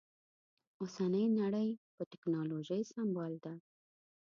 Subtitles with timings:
[0.81, 3.53] اوسنۍ نړۍ په ټکنالوژي سمبال ده